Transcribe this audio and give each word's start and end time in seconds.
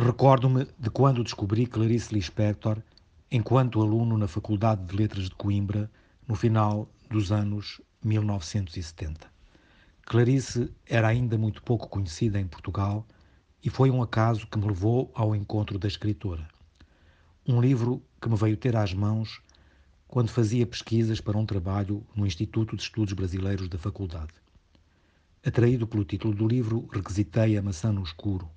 Recordo-me 0.00 0.64
de 0.78 0.90
quando 0.90 1.24
descobri 1.24 1.66
Clarice 1.66 2.14
Lispector 2.14 2.80
enquanto 3.32 3.82
aluno 3.82 4.16
na 4.16 4.28
Faculdade 4.28 4.84
de 4.84 4.94
Letras 4.94 5.24
de 5.24 5.34
Coimbra 5.34 5.90
no 6.28 6.36
final 6.36 6.88
dos 7.10 7.32
anos 7.32 7.80
1970. 8.04 9.28
Clarice 10.06 10.72
era 10.86 11.08
ainda 11.08 11.36
muito 11.36 11.60
pouco 11.64 11.88
conhecida 11.88 12.38
em 12.38 12.46
Portugal 12.46 13.04
e 13.60 13.68
foi 13.68 13.90
um 13.90 14.00
acaso 14.00 14.46
que 14.46 14.56
me 14.56 14.68
levou 14.68 15.10
ao 15.16 15.34
encontro 15.34 15.80
da 15.80 15.88
escritora. 15.88 16.46
Um 17.44 17.60
livro 17.60 18.00
que 18.22 18.28
me 18.28 18.36
veio 18.36 18.56
ter 18.56 18.76
às 18.76 18.94
mãos 18.94 19.42
quando 20.06 20.28
fazia 20.28 20.64
pesquisas 20.64 21.20
para 21.20 21.36
um 21.36 21.44
trabalho 21.44 22.06
no 22.14 22.24
Instituto 22.24 22.76
de 22.76 22.84
Estudos 22.84 23.14
Brasileiros 23.14 23.68
da 23.68 23.78
Faculdade. 23.78 24.32
Atraído 25.44 25.88
pelo 25.88 26.04
título 26.04 26.32
do 26.32 26.46
livro, 26.46 26.88
requisitei 26.92 27.58
A 27.58 27.62
Maçã 27.62 27.90
no 27.90 28.04
Escuro, 28.04 28.48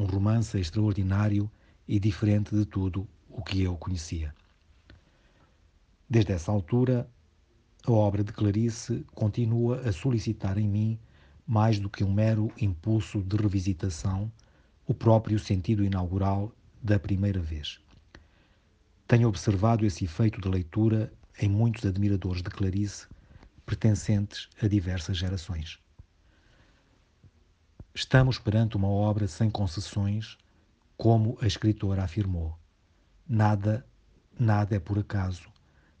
um 0.00 0.06
romance 0.06 0.58
extraordinário 0.58 1.50
e 1.86 2.00
diferente 2.00 2.56
de 2.56 2.64
tudo 2.64 3.06
o 3.28 3.42
que 3.42 3.62
eu 3.62 3.76
conhecia. 3.76 4.34
Desde 6.08 6.32
essa 6.32 6.50
altura, 6.50 7.06
a 7.86 7.92
obra 7.92 8.24
de 8.24 8.32
Clarice 8.32 9.04
continua 9.14 9.80
a 9.80 9.92
solicitar 9.92 10.56
em 10.56 10.66
mim, 10.66 10.98
mais 11.46 11.78
do 11.78 11.90
que 11.90 12.02
um 12.02 12.12
mero 12.12 12.50
impulso 12.58 13.20
de 13.20 13.36
revisitação, 13.36 14.32
o 14.86 14.94
próprio 14.94 15.38
sentido 15.38 15.84
inaugural 15.84 16.50
da 16.82 16.98
primeira 16.98 17.40
vez. 17.40 17.78
Tenho 19.06 19.28
observado 19.28 19.84
esse 19.84 20.04
efeito 20.04 20.40
de 20.40 20.48
leitura 20.48 21.12
em 21.38 21.48
muitos 21.48 21.84
admiradores 21.84 22.42
de 22.42 22.48
Clarice, 22.48 23.06
pertencentes 23.66 24.48
a 24.62 24.66
diversas 24.66 25.18
gerações. 25.18 25.78
Estamos 27.92 28.38
perante 28.38 28.76
uma 28.76 28.88
obra 28.88 29.26
sem 29.26 29.50
concessões, 29.50 30.38
como 30.96 31.36
a 31.42 31.46
escritora 31.46 32.04
afirmou. 32.04 32.56
Nada, 33.28 33.84
nada 34.38 34.76
é 34.76 34.78
por 34.78 34.98
acaso, 34.98 35.48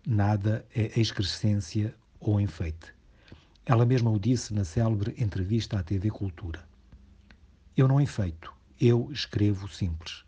nada 0.06 0.64
é 0.74 1.00
excrescência 1.00 1.94
ou 2.20 2.40
enfeite. 2.40 2.94
Ela 3.66 3.84
mesma 3.84 4.10
o 4.10 4.20
disse 4.20 4.54
na 4.54 4.64
célebre 4.64 5.14
entrevista 5.18 5.78
à 5.78 5.82
TV 5.82 6.10
Cultura. 6.10 6.64
Eu 7.76 7.88
não 7.88 8.00
enfeito, 8.00 8.54
eu 8.80 9.10
escrevo 9.10 9.68
simples. 9.68 10.24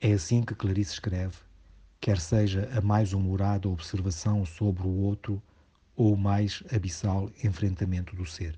É 0.00 0.12
assim 0.12 0.42
que 0.42 0.54
Clarice 0.54 0.92
escreve, 0.92 1.38
quer 2.00 2.20
seja 2.20 2.70
a 2.76 2.80
mais 2.80 3.12
humorada 3.12 3.68
observação 3.68 4.46
sobre 4.46 4.86
o 4.86 4.98
outro 5.00 5.42
ou 5.96 6.14
o 6.14 6.16
mais 6.16 6.62
abissal 6.72 7.28
enfrentamento 7.42 8.14
do 8.14 8.24
ser. 8.24 8.56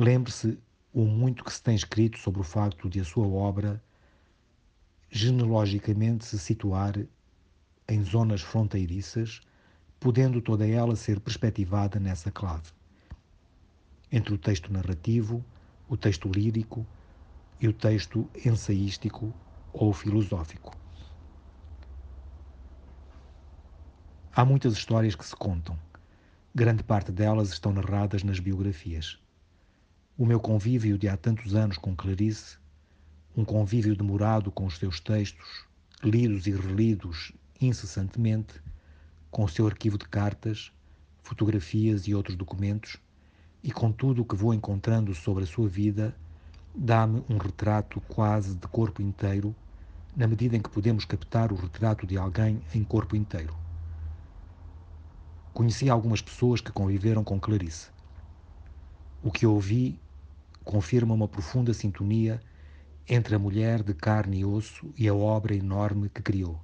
Lembre-se 0.00 0.56
o 0.92 1.04
muito 1.04 1.42
que 1.42 1.52
se 1.52 1.60
tem 1.60 1.74
escrito 1.74 2.20
sobre 2.20 2.40
o 2.40 2.44
facto 2.44 2.88
de 2.88 3.00
a 3.00 3.04
sua 3.04 3.26
obra 3.26 3.82
genealogicamente 5.10 6.24
se 6.24 6.38
situar 6.38 6.94
em 7.88 8.04
zonas 8.04 8.40
fronteiriças, 8.40 9.40
podendo 9.98 10.40
toda 10.40 10.64
ela 10.64 10.94
ser 10.94 11.18
perspectivada 11.18 11.98
nessa 11.98 12.30
clave. 12.30 12.70
Entre 14.12 14.32
o 14.32 14.38
texto 14.38 14.72
narrativo, 14.72 15.44
o 15.88 15.96
texto 15.96 16.28
lírico 16.28 16.86
e 17.60 17.66
o 17.66 17.72
texto 17.72 18.30
ensaístico 18.44 19.34
ou 19.72 19.92
filosófico. 19.92 20.76
Há 24.32 24.44
muitas 24.44 24.74
histórias 24.74 25.16
que 25.16 25.26
se 25.26 25.34
contam. 25.34 25.76
Grande 26.54 26.84
parte 26.84 27.10
delas 27.10 27.48
estão 27.48 27.72
narradas 27.72 28.22
nas 28.22 28.38
biografias. 28.38 29.18
O 30.20 30.26
meu 30.26 30.40
convívio 30.40 30.98
de 30.98 31.08
há 31.08 31.16
tantos 31.16 31.54
anos 31.54 31.78
com 31.78 31.94
Clarice, 31.94 32.58
um 33.36 33.44
convívio 33.44 33.94
demorado 33.94 34.50
com 34.50 34.66
os 34.66 34.76
seus 34.76 34.98
textos, 34.98 35.64
lidos 36.02 36.48
e 36.48 36.50
relidos 36.50 37.30
incessantemente, 37.60 38.60
com 39.30 39.44
o 39.44 39.48
seu 39.48 39.64
arquivo 39.64 39.96
de 39.96 40.08
cartas, 40.08 40.72
fotografias 41.22 42.08
e 42.08 42.16
outros 42.16 42.34
documentos, 42.34 42.96
e 43.62 43.70
com 43.70 43.92
tudo 43.92 44.22
o 44.22 44.24
que 44.24 44.34
vou 44.34 44.52
encontrando 44.52 45.14
sobre 45.14 45.44
a 45.44 45.46
sua 45.46 45.68
vida, 45.68 46.12
dá-me 46.74 47.22
um 47.30 47.38
retrato 47.38 48.00
quase 48.08 48.56
de 48.56 48.66
corpo 48.66 49.00
inteiro, 49.00 49.54
na 50.16 50.26
medida 50.26 50.56
em 50.56 50.60
que 50.60 50.68
podemos 50.68 51.04
captar 51.04 51.52
o 51.52 51.54
retrato 51.54 52.04
de 52.04 52.18
alguém 52.18 52.60
em 52.74 52.82
corpo 52.82 53.14
inteiro. 53.14 53.56
Conheci 55.54 55.88
algumas 55.88 56.20
pessoas 56.20 56.60
que 56.60 56.72
conviveram 56.72 57.22
com 57.22 57.38
Clarice. 57.38 57.90
O 59.22 59.30
que 59.30 59.46
ouvi 59.46 59.96
confirma 60.68 61.14
uma 61.14 61.26
profunda 61.26 61.72
sintonia 61.72 62.42
entre 63.08 63.34
a 63.34 63.38
mulher 63.38 63.82
de 63.82 63.94
carne 63.94 64.40
e 64.40 64.44
osso 64.44 64.92
e 64.98 65.08
a 65.08 65.14
obra 65.14 65.54
enorme 65.54 66.10
que 66.10 66.20
criou. 66.20 66.60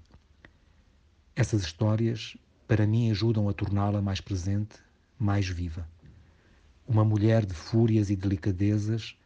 Essas 1.34 1.62
histórias, 1.62 2.36
para 2.68 2.86
mim, 2.86 3.10
ajudam 3.10 3.48
a 3.48 3.54
torná-la 3.54 4.02
mais 4.02 4.20
presente, 4.20 4.76
mais 5.18 5.48
viva. 5.48 5.88
Uma 6.86 7.02
mulher 7.02 7.46
de 7.46 7.54
fúrias 7.54 8.10
e 8.10 8.14
delicadezas, 8.14 9.16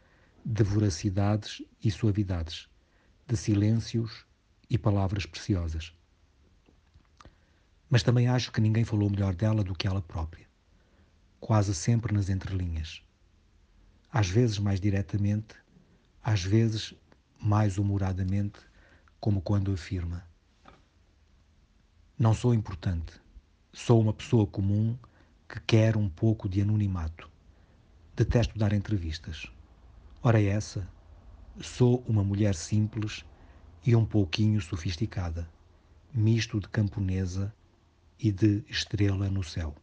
de 0.45 0.63
voracidades 0.63 1.61
e 1.83 1.91
suavidades, 1.91 2.69
de 3.27 3.35
silêncios 3.35 4.25
e 4.69 4.77
palavras 4.77 5.25
preciosas. 5.25 5.93
Mas 7.89 8.01
também 8.01 8.29
acho 8.29 8.49
que 8.49 8.61
ninguém 8.61 8.85
falou 8.85 9.09
melhor 9.09 9.35
dela 9.35 9.61
do 9.61 9.75
que 9.75 9.87
ela 9.87 10.01
própria, 10.01 10.47
quase 11.37 11.75
sempre 11.75 12.13
nas 12.13 12.29
entrelinhas 12.29 13.03
às 14.11 14.29
vezes 14.29 14.57
mais 14.57 14.79
diretamente, 14.79 15.55
às 16.23 16.43
vezes 16.43 16.93
mais 17.39 17.77
humoradamente, 17.77 18.59
como 19.19 19.41
quando 19.41 19.71
afirma: 19.71 20.25
Não 22.17 22.33
sou 22.33 22.53
importante, 22.53 23.13
sou 23.71 24.01
uma 24.01 24.13
pessoa 24.13 24.45
comum 24.47 24.97
que 25.47 25.59
quer 25.61 25.95
um 25.95 26.09
pouco 26.09 26.47
de 26.47 26.61
anonimato. 26.61 27.29
Detesto 28.15 28.57
dar 28.57 28.73
entrevistas. 28.73 29.47
Ora, 30.21 30.41
essa, 30.41 30.87
sou 31.61 32.03
uma 32.07 32.23
mulher 32.23 32.53
simples 32.53 33.23
e 33.85 33.95
um 33.95 34.05
pouquinho 34.05 34.59
sofisticada, 34.59 35.49
misto 36.13 36.59
de 36.59 36.67
camponesa 36.67 37.53
e 38.19 38.31
de 38.31 38.63
estrela 38.67 39.29
no 39.29 39.43
céu. 39.43 39.73